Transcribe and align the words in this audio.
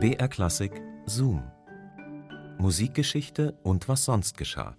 BR 0.00 0.28
Klassik 0.28 0.70
Zoom. 1.06 1.42
Musikgeschichte 2.58 3.58
und 3.64 3.88
was 3.88 4.04
sonst 4.04 4.38
geschah. 4.38 4.76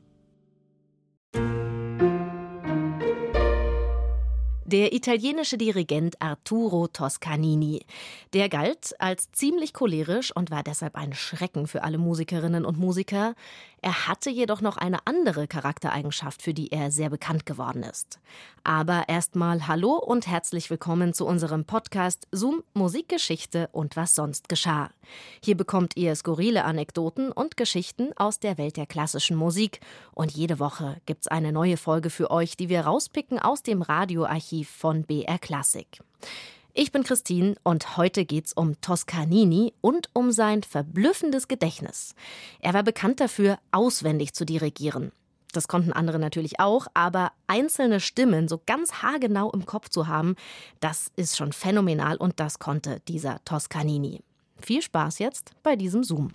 Der 4.63 4.93
italienische 4.93 5.57
Dirigent 5.57 6.21
Arturo 6.21 6.87
Toscanini. 6.87 7.85
Der 8.31 8.47
galt 8.47 8.95
als 8.99 9.29
ziemlich 9.33 9.73
cholerisch 9.73 10.33
und 10.33 10.51
war 10.51 10.63
deshalb 10.63 10.95
ein 10.95 11.13
Schrecken 11.13 11.67
für 11.67 11.83
alle 11.83 11.97
Musikerinnen 11.97 12.63
und 12.63 12.77
Musiker. 12.77 13.35
Er 13.81 14.07
hatte 14.07 14.29
jedoch 14.29 14.59
noch 14.59 14.75
eine 14.75 15.05
andere 15.05 15.47
Charaktereigenschaft, 15.47 16.41
für 16.41 16.53
die 16.53 16.71
er 16.71 16.91
sehr 16.91 17.09
bekannt 17.09 17.45
geworden 17.45 17.83
ist. 17.83 18.19
Aber 18.63 19.05
erstmal 19.07 19.67
Hallo 19.67 19.93
und 19.95 20.27
herzlich 20.27 20.69
willkommen 20.69 21.13
zu 21.13 21.25
unserem 21.25 21.63
Podcast 21.63 22.27
Zoom 22.31 22.63
Musikgeschichte 22.73 23.69
und 23.71 23.95
was 23.95 24.15
sonst 24.15 24.49
geschah. 24.49 24.89
Hier 25.41 25.55
bekommt 25.55 25.95
ihr 25.95 26.13
skurrile 26.15 26.65
Anekdoten 26.65 27.31
und 27.31 27.55
Geschichten 27.55 28.11
aus 28.17 28.39
der 28.39 28.57
Welt 28.57 28.75
der 28.75 28.85
klassischen 28.85 29.37
Musik. 29.37 29.79
Und 30.13 30.31
jede 30.31 30.59
Woche 30.59 30.97
gibt's 31.05 31.27
eine 31.27 31.53
neue 31.53 31.77
Folge 31.77 32.09
für 32.09 32.31
euch, 32.31 32.57
die 32.57 32.67
wir 32.67 32.81
rauspicken 32.81 33.39
aus 33.39 33.63
dem 33.63 33.81
Radioarchiv 33.81 34.69
von 34.69 35.03
BR 35.03 35.39
Classic. 35.39 35.87
Ich 36.73 36.91
bin 36.91 37.03
Christine 37.03 37.55
und 37.63 37.97
heute 37.97 38.25
geht's 38.25 38.53
um 38.53 38.79
Toscanini 38.79 39.73
und 39.81 40.09
um 40.13 40.31
sein 40.31 40.61
verblüffendes 40.61 41.47
Gedächtnis. 41.47 42.13
Er 42.59 42.75
war 42.75 42.83
bekannt 42.83 43.19
dafür, 43.19 43.57
auswendig 43.71 44.33
zu 44.33 44.45
dirigieren. 44.45 45.11
Das 45.51 45.67
konnten 45.67 45.91
andere 45.91 46.19
natürlich 46.19 46.59
auch, 46.59 46.85
aber 46.93 47.31
einzelne 47.47 47.99
Stimmen 47.99 48.47
so 48.47 48.61
ganz 48.67 49.01
haargenau 49.01 49.49
im 49.49 49.65
Kopf 49.65 49.89
zu 49.89 50.07
haben, 50.07 50.35
das 50.79 51.11
ist 51.15 51.37
schon 51.37 51.53
phänomenal 51.53 52.17
und 52.17 52.39
das 52.39 52.59
konnte 52.59 52.99
dieser 53.07 53.43
Toscanini. 53.45 54.21
Viel 54.61 54.83
Spaß 54.83 55.17
jetzt 55.17 55.53
bei 55.63 55.75
diesem 55.75 56.03
Zoom. 56.03 56.33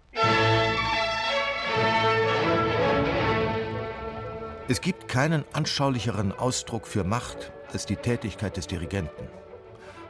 Es 4.66 4.80
gibt 4.80 5.06
keinen 5.06 5.44
anschaulicheren 5.52 6.32
Ausdruck 6.32 6.88
für 6.88 7.04
Macht 7.04 7.52
als 7.72 7.86
die 7.86 7.96
Tätigkeit 7.96 8.56
des 8.56 8.66
Dirigenten 8.66 9.28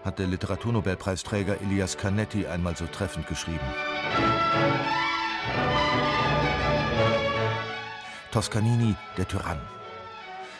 hat 0.04 0.18
der 0.18 0.26
Literaturnobelpreisträger 0.26 1.60
Elias 1.62 1.96
Canetti 1.96 2.46
einmal 2.46 2.76
so 2.76 2.86
treffend 2.86 3.26
geschrieben. 3.26 3.66
Toscanini, 8.30 8.94
der 9.16 9.28
Tyrann. 9.28 9.60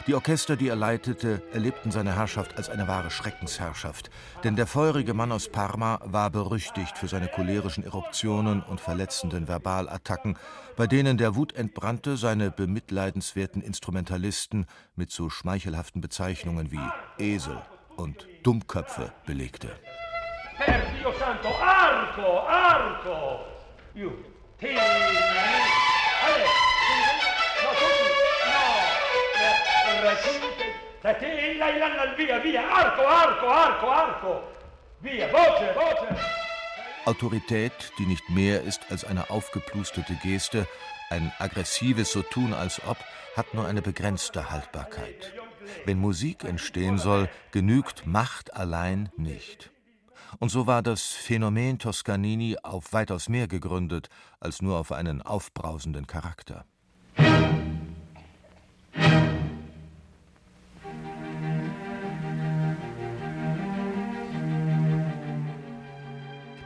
Die 0.07 0.15
Orchester, 0.15 0.55
die 0.55 0.69
er 0.69 0.77
leitete, 0.77 1.43
erlebten 1.55 1.91
seine 1.91 2.15
Herrschaft 2.15 2.59
als 2.59 2.69
eine 2.69 2.87
wahre 2.87 3.11
Schreckensherrschaft. 3.11 4.11
Denn 4.45 4.55
der 4.55 4.67
feurige 4.67 5.15
Mann 5.15 5.33
aus 5.33 5.49
Parma 5.49 5.99
war 6.05 6.29
berüchtigt 6.31 6.99
für 6.99 7.09
seine 7.09 7.29
cholerischen 7.29 7.85
Eruptionen 7.85 8.63
und 8.63 8.83
verletzenden 8.83 9.47
Verbalattacken, 9.47 10.37
bei 10.77 10.87
denen 10.87 11.17
der 11.17 11.37
wutentbrannte 11.37 12.19
seine 12.19 12.51
bemitleidenswerten 12.51 13.63
Instrumentalisten 13.63 14.67
mit 14.95 15.11
so 15.11 15.31
schmeichelhaften 15.31 16.03
Bezeichnungen 16.03 16.71
wie 16.71 16.81
Esel, 17.19 17.63
und 17.97 18.27
Dummköpfe 18.43 19.13
belegte. 19.27 19.71
Autorität, 37.05 37.93
die 37.99 38.07
nicht 38.07 38.31
mehr 38.31 38.63
ist 38.63 38.81
als 38.91 39.05
eine 39.05 39.29
aufgeplusterte 39.29 40.15
Geste, 40.23 40.67
ein 41.11 41.31
aggressives 41.39 42.13
So 42.13 42.23
tun 42.23 42.55
als 42.55 42.81
ob, 42.87 42.97
hat 43.37 43.53
nur 43.53 43.67
eine 43.67 43.83
begrenzte 43.83 44.51
Haltbarkeit. 44.51 45.44
Wenn 45.85 45.99
Musik 45.99 46.45
entstehen 46.45 46.99
soll, 46.99 47.29
genügt 47.53 48.07
Macht 48.07 48.55
allein 48.55 49.11
nicht. 49.17 49.71
Und 50.39 50.51
so 50.51 50.67
war 50.67 50.83
das 50.83 51.03
Phänomen 51.03 51.79
Toscanini 51.79 52.57
auf 52.63 52.93
weitaus 52.93 53.29
mehr 53.29 53.47
gegründet 53.47 54.09
als 54.41 54.63
nur 54.63 54.79
auf 54.79 54.93
einen 54.93 55.23
aufbrausenden 55.23 56.07
Charakter. 56.07 56.65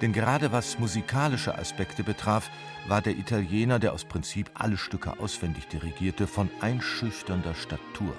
Denn 0.00 0.12
gerade 0.12 0.52
was 0.52 0.78
musikalische 0.78 1.58
Aspekte 1.58 2.04
betraf, 2.04 2.50
war 2.86 3.02
der 3.02 3.16
Italiener, 3.16 3.78
der 3.78 3.92
aus 3.92 4.04
Prinzip 4.04 4.50
alle 4.54 4.76
Stücke 4.76 5.18
auswendig 5.18 5.66
dirigierte, 5.66 6.26
von 6.26 6.48
einschüchternder 6.60 7.54
Statur. 7.54 8.14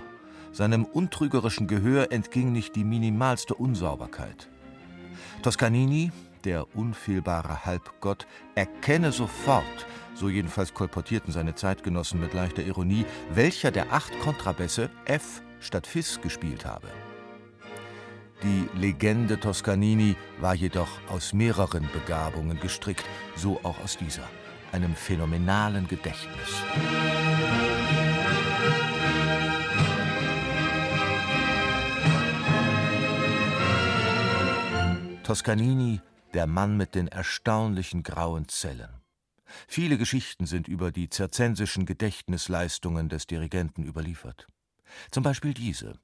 Seinem 0.51 0.85
untrügerischen 0.85 1.67
Gehör 1.67 2.11
entging 2.11 2.51
nicht 2.51 2.75
die 2.75 2.83
minimalste 2.83 3.53
Unsauberkeit. 3.53 4.49
Toscanini, 5.43 6.11
der 6.43 6.75
unfehlbare 6.75 7.65
Halbgott, 7.65 8.27
erkenne 8.55 9.11
sofort, 9.11 9.85
so 10.15 10.27
jedenfalls 10.27 10.73
kolportierten 10.73 11.31
seine 11.31 11.55
Zeitgenossen 11.55 12.19
mit 12.19 12.33
leichter 12.33 12.63
Ironie, 12.63 13.05
welcher 13.33 13.71
der 13.71 13.93
acht 13.93 14.17
Kontrabässe 14.19 14.89
F 15.05 15.41
statt 15.59 15.87
Fis 15.87 16.19
gespielt 16.21 16.65
habe. 16.65 16.87
Die 18.43 18.69
Legende 18.79 19.39
Toscanini 19.39 20.15
war 20.39 20.55
jedoch 20.55 20.89
aus 21.09 21.33
mehreren 21.33 21.89
Begabungen 21.91 22.59
gestrickt, 22.59 23.03
so 23.35 23.59
auch 23.63 23.79
aus 23.83 23.97
dieser, 23.97 24.23
einem 24.71 24.95
phänomenalen 24.95 25.87
Gedächtnis. 25.87 26.63
Toscanini, 35.29 36.01
der 36.33 36.47
Mann 36.47 36.75
mit 36.75 36.95
den 36.95 37.07
erstaunlichen 37.07 38.01
grauen 38.01 38.47
Zellen. 38.47 38.89
Viele 39.67 39.99
Geschichten 39.99 40.47
sind 40.47 40.67
über 40.67 40.91
die 40.91 41.07
zirzensischen 41.07 41.85
Gedächtnisleistungen 41.85 43.09
des 43.09 43.27
Dirigenten 43.27 43.83
überliefert. 43.83 44.47
Zum 45.11 45.21
Beispiel 45.21 45.53
diese. 45.53 45.99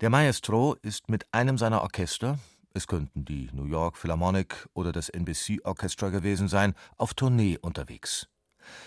Der 0.00 0.08
Maestro 0.08 0.74
ist 0.80 1.10
mit 1.10 1.26
einem 1.34 1.58
seiner 1.58 1.82
Orchester, 1.82 2.38
es 2.72 2.86
könnten 2.86 3.26
die 3.26 3.50
New 3.52 3.66
York 3.66 3.98
Philharmonic 3.98 4.66
oder 4.72 4.90
das 4.90 5.10
NBC 5.10 5.60
Orchestra 5.64 6.08
gewesen 6.08 6.48
sein, 6.48 6.74
auf 6.96 7.12
Tournee 7.12 7.58
unterwegs. 7.60 8.26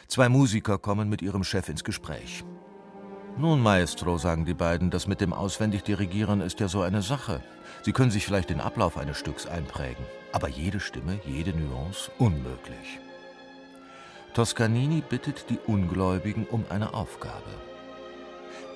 Zwei 0.07 0.29
Musiker 0.29 0.79
kommen 0.79 1.09
mit 1.09 1.21
ihrem 1.21 1.43
Chef 1.43 1.69
ins 1.69 1.83
Gespräch. 1.83 2.43
Nun, 3.39 3.61
Maestro, 3.63 4.17
sagen 4.17 4.43
die 4.43 4.53
beiden, 4.53 4.89
das 4.89 5.07
mit 5.07 5.21
dem 5.21 5.31
Auswendigdirigieren 5.31 6.41
ist 6.41 6.59
ja 6.59 6.67
so 6.67 6.81
eine 6.81 7.01
Sache. 7.01 7.39
Sie 7.83 7.93
können 7.93 8.11
sich 8.11 8.25
vielleicht 8.25 8.49
den 8.49 8.59
Ablauf 8.59 8.97
eines 8.97 9.17
Stücks 9.17 9.45
einprägen, 9.45 10.03
aber 10.33 10.49
jede 10.49 10.81
Stimme, 10.81 11.21
jede 11.25 11.53
Nuance 11.57 12.11
unmöglich. 12.17 12.99
Toscanini 14.33 15.01
bittet 15.07 15.49
die 15.49 15.57
Ungläubigen 15.67 16.47
um 16.47 16.65
eine 16.67 16.93
Aufgabe. 16.93 17.49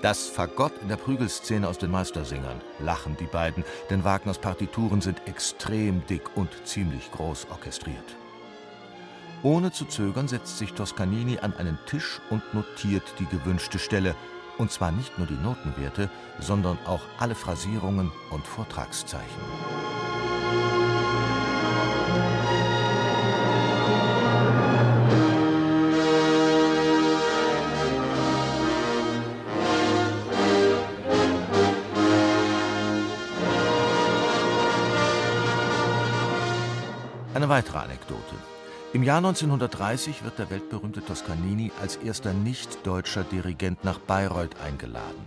Das 0.01 0.29
Fagott 0.29 0.72
in 0.81 0.88
der 0.88 0.95
Prügelszene 0.95 1.68
aus 1.68 1.78
den 1.78 1.91
Meistersingern, 1.91 2.62
lachen 2.80 3.18
die 3.19 3.25
beiden, 3.25 3.66
denn 3.90 4.06
Wagners 4.06 4.38
Partituren 4.38 5.01
sind 5.01 5.28
extrem 5.28 6.06
dick 6.07 6.38
und 6.38 6.50
ziemlich 6.66 7.12
groß 7.12 7.47
orchestriert. 7.51 8.16
Ohne 9.44 9.74
zu 9.74 9.84
zögern 9.84 10.30
setzt 10.30 10.57
sich 10.57 10.72
Toscanini 10.72 11.40
an 11.40 11.53
einen 11.57 11.78
Tisch 11.85 12.22
und 12.30 12.53
notiert 12.53 13.03
die 13.19 13.25
gewünschte 13.25 13.78
Stelle, 13.78 14.16
und 14.58 14.72
zwar 14.72 14.91
nicht 14.91 15.18
nur 15.18 15.28
die 15.28 15.34
Notenwerte, 15.34 16.09
sondern 16.40 16.78
auch 16.86 17.02
alle 17.19 17.36
Phrasierungen 17.36 18.12
und 18.31 18.46
Vortragszeichen. 18.46 19.24
Eine 37.33 37.50
weitere 37.50 37.80
Anekdote. 37.80 38.52
Im 38.94 39.01
Jahr 39.01 39.18
1930 39.18 40.24
wird 40.24 40.38
der 40.38 40.51
weltberühmte 40.51 41.04
Toscanini 41.04 41.72
als 41.81 41.95
erster 41.95 42.31
nicht-deutscher 42.31 43.24
Dirigent 43.24 43.84
nach 43.84 43.98
Bayreuth 43.98 44.56
eingeladen. 44.63 45.25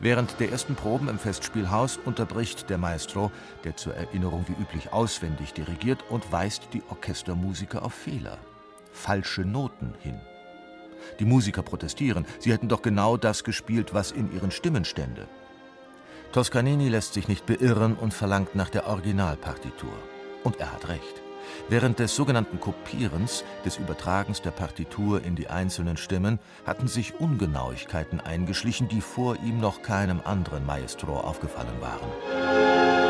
Während 0.00 0.40
der 0.40 0.50
ersten 0.50 0.74
Proben 0.74 1.08
im 1.08 1.18
Festspielhaus 1.18 1.98
unterbricht 2.02 2.70
der 2.70 2.78
Maestro, 2.78 3.30
der 3.64 3.76
zur 3.76 3.94
Erinnerung 3.94 4.46
wie 4.48 4.62
üblich 4.62 4.94
auswendig 4.94 5.52
dirigiert, 5.52 6.04
und 6.08 6.32
weist 6.32 6.68
die 6.72 6.82
Orchestermusiker 6.88 7.84
auf 7.84 7.92
Fehler, 7.92 8.38
falsche 8.92 9.42
Noten 9.42 9.92
hin. 10.00 10.18
Die 11.20 11.26
Musiker 11.26 11.62
protestieren, 11.62 12.24
sie 12.38 12.50
hätten 12.50 12.68
doch 12.68 12.80
genau 12.80 13.18
das 13.18 13.44
gespielt, 13.44 13.92
was 13.92 14.10
in 14.10 14.32
ihren 14.32 14.50
Stimmen 14.50 14.86
stände. 14.86 15.28
Toscanini 16.32 16.88
lässt 16.88 17.12
sich 17.12 17.28
nicht 17.28 17.44
beirren 17.44 17.94
und 17.94 18.14
verlangt 18.14 18.54
nach 18.54 18.70
der 18.70 18.86
Originalpartitur. 18.86 19.92
Und 20.44 20.60
er 20.60 20.72
hat 20.72 20.88
recht. 20.88 21.25
Während 21.68 21.98
des 21.98 22.14
sogenannten 22.14 22.60
Kopierens, 22.60 23.44
des 23.64 23.76
Übertragens 23.78 24.42
der 24.42 24.50
Partitur 24.50 25.24
in 25.24 25.36
die 25.36 25.48
einzelnen 25.48 25.96
Stimmen, 25.96 26.38
hatten 26.66 26.88
sich 26.88 27.20
Ungenauigkeiten 27.20 28.20
eingeschlichen, 28.20 28.88
die 28.88 29.00
vor 29.00 29.36
ihm 29.44 29.60
noch 29.60 29.82
keinem 29.82 30.20
anderen 30.24 30.64
Maestro 30.66 31.18
aufgefallen 31.18 31.80
waren. 31.80 33.05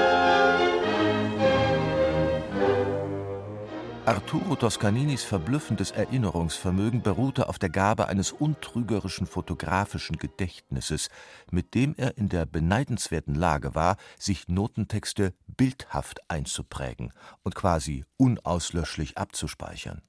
Arturo 4.06 4.54
Toscaninis 4.54 5.24
verblüffendes 5.24 5.90
Erinnerungsvermögen 5.90 7.02
beruhte 7.02 7.48
auf 7.48 7.58
der 7.58 7.70
Gabe 7.70 8.06
eines 8.06 8.30
untrügerischen 8.30 9.26
fotografischen 9.26 10.16
Gedächtnisses, 10.16 11.08
mit 11.50 11.74
dem 11.74 11.92
er 11.96 12.16
in 12.16 12.28
der 12.28 12.46
beneidenswerten 12.46 13.34
Lage 13.34 13.74
war, 13.74 13.96
sich 14.16 14.46
Notentexte 14.46 15.34
bildhaft 15.48 16.20
einzuprägen 16.30 17.12
und 17.42 17.56
quasi 17.56 18.04
unauslöschlich 18.16 19.18
abzuspeichern. 19.18 20.02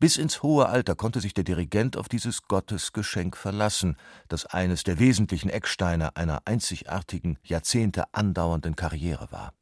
Bis 0.00 0.16
ins 0.16 0.42
hohe 0.42 0.66
Alter 0.68 0.96
konnte 0.96 1.20
sich 1.20 1.34
der 1.34 1.44
Dirigent 1.44 1.96
auf 1.96 2.08
dieses 2.08 2.42
Gottesgeschenk 2.42 3.36
verlassen, 3.36 3.96
das 4.26 4.44
eines 4.44 4.82
der 4.82 4.98
wesentlichen 4.98 5.50
Ecksteine 5.50 6.16
einer 6.16 6.42
einzigartigen, 6.46 7.38
Jahrzehnte 7.44 8.12
andauernden 8.12 8.74
Karriere 8.74 9.30
war. 9.30 9.52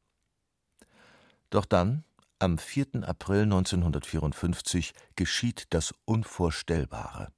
Doch 1.51 1.67
dann 1.67 2.05
am 2.43 2.59
4. 2.59 3.07
April 3.09 3.43
1954 3.43 4.95
geschieht 5.15 5.67
das 5.71 5.95
Unvorstellbare. 6.05 7.29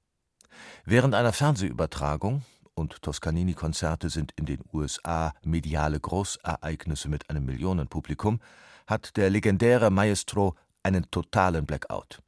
Während 0.83 1.13
einer 1.13 1.31
Fernsehübertragung 1.31 2.43
und 2.73 3.03
Toscanini-Konzerte 3.03 4.09
sind 4.09 4.31
in 4.35 4.45
den 4.45 4.61
USA 4.73 5.31
mediale 5.43 5.99
Großereignisse 5.99 7.07
mit 7.07 7.29
einem 7.29 7.45
Millionenpublikum, 7.45 8.39
hat 8.87 9.15
der 9.15 9.29
legendäre 9.29 9.91
Maestro 9.91 10.55
einen 10.81 11.09
totalen 11.11 11.67
Blackout. 11.67 12.23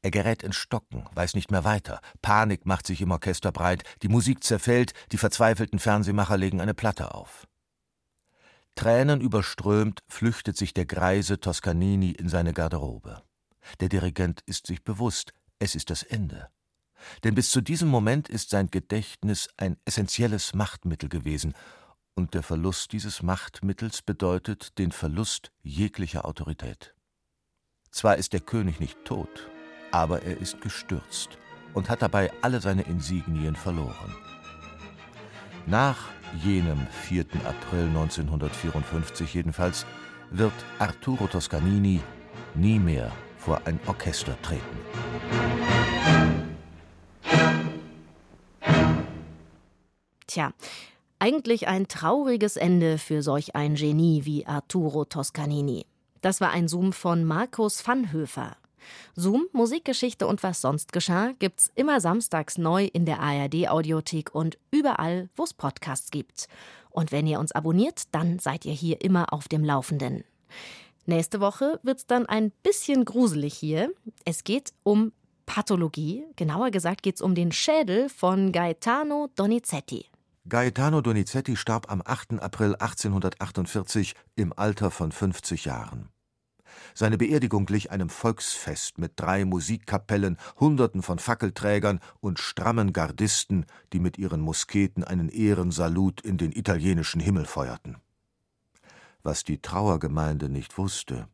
Er 0.00 0.10
gerät 0.10 0.42
ins 0.42 0.56
Stocken, 0.56 1.04
weiß 1.14 1.34
nicht 1.34 1.50
mehr 1.50 1.64
weiter. 1.64 2.00
Panik 2.22 2.64
macht 2.64 2.86
sich 2.86 3.02
im 3.02 3.10
Orchester 3.10 3.52
breit, 3.52 3.84
die 4.02 4.08
Musik 4.08 4.42
zerfällt, 4.42 4.94
die 5.12 5.18
verzweifelten 5.18 5.78
Fernsehmacher 5.78 6.38
legen 6.38 6.62
eine 6.62 6.74
Platte 6.74 7.14
auf. 7.14 7.46
Tränenüberströmt 8.74 10.02
flüchtet 10.08 10.56
sich 10.56 10.74
der 10.74 10.86
greise 10.86 11.38
Toscanini 11.38 12.10
in 12.10 12.28
seine 12.28 12.52
Garderobe. 12.52 13.22
Der 13.80 13.88
Dirigent 13.88 14.42
ist 14.46 14.66
sich 14.66 14.82
bewusst, 14.82 15.32
es 15.58 15.74
ist 15.74 15.90
das 15.90 16.02
Ende. 16.02 16.48
Denn 17.22 17.34
bis 17.34 17.50
zu 17.50 17.60
diesem 17.60 17.88
Moment 17.88 18.28
ist 18.28 18.50
sein 18.50 18.70
Gedächtnis 18.70 19.48
ein 19.56 19.76
essentielles 19.84 20.54
Machtmittel 20.54 21.08
gewesen, 21.08 21.54
und 22.16 22.34
der 22.34 22.42
Verlust 22.42 22.92
dieses 22.92 23.22
Machtmittels 23.22 24.02
bedeutet 24.02 24.78
den 24.78 24.92
Verlust 24.92 25.50
jeglicher 25.62 26.24
Autorität. 26.24 26.94
Zwar 27.90 28.16
ist 28.16 28.32
der 28.32 28.40
König 28.40 28.80
nicht 28.80 29.04
tot, 29.04 29.48
aber 29.90 30.22
er 30.22 30.38
ist 30.38 30.60
gestürzt 30.60 31.38
und 31.74 31.90
hat 31.90 32.02
dabei 32.02 32.32
alle 32.42 32.60
seine 32.60 32.82
Insignien 32.82 33.56
verloren. 33.56 34.14
Nach 35.66 36.08
jenem 36.42 36.86
4. 37.02 37.24
April 37.44 37.88
1954 37.88 39.34
jedenfalls, 39.34 39.86
wird 40.30 40.52
Arturo 40.78 41.26
Toscanini 41.26 42.00
nie 42.54 42.78
mehr 42.78 43.12
vor 43.38 43.60
ein 43.66 43.78
Orchester 43.86 44.36
treten. 44.42 44.78
Tja, 50.26 50.52
eigentlich 51.18 51.68
ein 51.68 51.86
trauriges 51.86 52.56
Ende 52.56 52.98
für 52.98 53.22
solch 53.22 53.54
ein 53.54 53.76
Genie 53.76 54.24
wie 54.24 54.46
Arturo 54.46 55.04
Toscanini. 55.04 55.86
Das 56.22 56.40
war 56.40 56.50
ein 56.50 56.68
Zoom 56.68 56.92
von 56.92 57.24
Markus 57.24 57.86
Vanhöfer. 57.86 58.56
Zoom, 59.14 59.46
Musikgeschichte 59.52 60.26
und 60.26 60.42
was 60.42 60.60
sonst 60.60 60.92
geschah, 60.92 61.32
gibt's 61.38 61.70
immer 61.74 62.00
samstags 62.00 62.58
neu 62.58 62.84
in 62.84 63.06
der 63.06 63.20
ARD 63.20 63.68
Audiothek 63.68 64.34
und 64.34 64.58
überall, 64.70 65.28
wo 65.36 65.44
es 65.44 65.54
Podcasts 65.54 66.10
gibt. 66.10 66.48
Und 66.90 67.12
wenn 67.12 67.26
ihr 67.26 67.40
uns 67.40 67.52
abonniert, 67.52 68.02
dann 68.12 68.38
seid 68.38 68.64
ihr 68.64 68.72
hier 68.72 69.00
immer 69.00 69.32
auf 69.32 69.48
dem 69.48 69.64
Laufenden. 69.64 70.24
Nächste 71.06 71.40
Woche 71.40 71.80
wird's 71.82 72.06
dann 72.06 72.26
ein 72.26 72.50
bisschen 72.62 73.04
gruselig 73.04 73.54
hier. 73.54 73.90
Es 74.24 74.44
geht 74.44 74.72
um 74.84 75.12
Pathologie. 75.44 76.24
Genauer 76.36 76.70
gesagt 76.70 77.02
geht's 77.02 77.20
um 77.20 77.34
den 77.34 77.52
Schädel 77.52 78.08
von 78.08 78.52
Gaetano 78.52 79.28
Donizetti. 79.34 80.06
Gaetano 80.48 81.00
Donizetti 81.00 81.56
starb 81.56 81.90
am 81.90 82.02
8. 82.04 82.40
April 82.40 82.74
1848 82.76 84.14
im 84.36 84.52
Alter 84.54 84.90
von 84.90 85.10
50 85.10 85.64
Jahren. 85.64 86.10
Seine 86.96 87.18
Beerdigung 87.18 87.66
glich 87.66 87.90
einem 87.90 88.08
Volksfest 88.08 88.98
mit 88.98 89.12
drei 89.16 89.44
Musikkapellen, 89.44 90.38
Hunderten 90.60 91.02
von 91.02 91.18
Fackelträgern 91.18 91.98
und 92.20 92.38
strammen 92.38 92.92
Gardisten, 92.92 93.66
die 93.92 93.98
mit 93.98 94.16
ihren 94.16 94.40
Musketen 94.40 95.02
einen 95.02 95.28
Ehrensalut 95.28 96.20
in 96.20 96.38
den 96.38 96.52
italienischen 96.52 97.20
Himmel 97.20 97.46
feuerten. 97.46 97.96
Was 99.24 99.42
die 99.42 99.60
Trauergemeinde 99.60 100.48
nicht 100.48 100.78
wusste: 100.78 101.26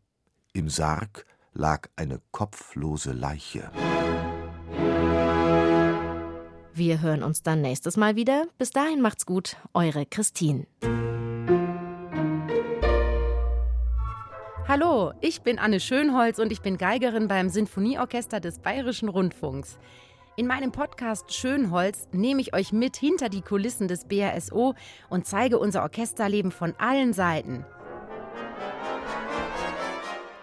Im 0.54 0.70
Sarg 0.70 1.26
lag 1.52 1.88
eine 1.94 2.22
kopflose 2.30 3.12
Leiche. 3.12 3.70
Wir 6.72 7.02
hören 7.02 7.22
uns 7.22 7.42
dann 7.42 7.60
nächstes 7.60 7.98
Mal 7.98 8.16
wieder. 8.16 8.46
Bis 8.56 8.70
dahin 8.70 9.02
macht's 9.02 9.26
gut, 9.26 9.56
eure 9.74 10.06
Christine. 10.06 10.66
Hallo, 14.70 15.12
ich 15.20 15.42
bin 15.42 15.58
Anne 15.58 15.80
Schönholz 15.80 16.38
und 16.38 16.52
ich 16.52 16.60
bin 16.62 16.78
Geigerin 16.78 17.26
beim 17.26 17.48
Sinfonieorchester 17.48 18.38
des 18.38 18.60
Bayerischen 18.60 19.08
Rundfunks. 19.08 19.80
In 20.36 20.46
meinem 20.46 20.70
Podcast 20.70 21.34
Schönholz 21.34 22.06
nehme 22.12 22.40
ich 22.40 22.54
euch 22.54 22.72
mit 22.72 22.96
hinter 22.96 23.28
die 23.30 23.40
Kulissen 23.40 23.88
des 23.88 24.04
BRSO 24.04 24.76
und 25.08 25.26
zeige 25.26 25.58
unser 25.58 25.82
Orchesterleben 25.82 26.52
von 26.52 26.76
allen 26.78 27.12
Seiten. 27.12 27.66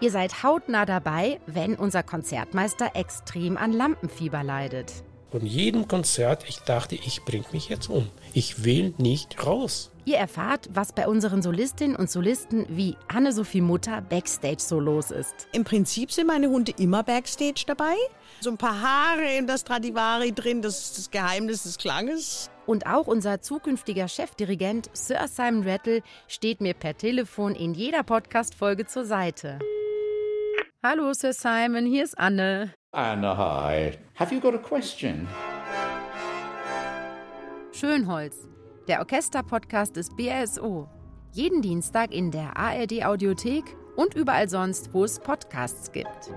Ihr 0.00 0.10
seid 0.10 0.42
hautnah 0.42 0.84
dabei, 0.84 1.40
wenn 1.46 1.74
unser 1.74 2.02
Konzertmeister 2.02 2.90
extrem 2.96 3.56
an 3.56 3.72
Lampenfieber 3.72 4.44
leidet. 4.44 5.04
Von 5.30 5.44
jedem 5.44 5.86
Konzert, 5.86 6.48
ich 6.48 6.60
dachte, 6.60 6.94
ich 6.94 7.22
bringe 7.24 7.44
mich 7.52 7.68
jetzt 7.68 7.90
um. 7.90 8.08
Ich 8.32 8.64
will 8.64 8.94
nicht 8.96 9.44
raus. 9.44 9.90
Ihr 10.06 10.16
erfahrt, 10.16 10.70
was 10.72 10.94
bei 10.94 11.06
unseren 11.06 11.42
Solistinnen 11.42 11.94
und 11.94 12.10
Solisten 12.10 12.64
wie 12.70 12.96
Anne-Sophie 13.08 13.60
Mutter 13.60 14.00
Backstage 14.00 14.60
so 14.60 14.80
los 14.80 15.10
ist. 15.10 15.46
Im 15.52 15.64
Prinzip 15.64 16.12
sind 16.12 16.28
meine 16.28 16.48
Hunde 16.48 16.72
immer 16.78 17.02
Backstage 17.02 17.64
dabei. 17.66 17.94
So 18.40 18.48
ein 18.48 18.56
paar 18.56 18.80
Haare 18.80 19.36
in 19.36 19.46
der 19.46 19.58
Stradivari 19.58 20.32
drin, 20.32 20.62
das 20.62 20.78
ist 20.78 20.96
das 20.96 21.10
Geheimnis 21.10 21.64
des 21.64 21.76
Klanges. 21.76 22.50
Und 22.64 22.86
auch 22.86 23.06
unser 23.06 23.42
zukünftiger 23.42 24.08
Chefdirigent 24.08 24.88
Sir 24.94 25.28
Simon 25.28 25.68
Rattle 25.68 26.02
steht 26.26 26.62
mir 26.62 26.72
per 26.72 26.96
Telefon 26.96 27.54
in 27.54 27.74
jeder 27.74 28.02
Podcast-Folge 28.02 28.86
zur 28.86 29.04
Seite. 29.04 29.58
Hallo 30.82 31.12
Sir 31.12 31.34
Simon, 31.34 31.84
hier 31.84 32.04
ist 32.04 32.16
Anne. 32.16 32.72
Anna, 32.94 33.34
hi. 33.34 33.98
Have 34.14 34.32
you 34.32 34.40
got 34.40 34.54
a 34.54 34.58
question? 34.58 35.28
Schönholz, 37.70 38.48
der 38.88 39.00
Orchester-Podcast 39.00 39.94
des 39.94 40.08
BRSO. 40.16 40.88
Jeden 41.32 41.60
Dienstag 41.60 42.12
in 42.14 42.30
der 42.30 42.56
ARD-Audiothek 42.56 43.76
und 43.94 44.14
überall 44.14 44.48
sonst, 44.48 44.94
wo 44.94 45.04
es 45.04 45.20
Podcasts 45.20 45.92
gibt. 45.92 46.32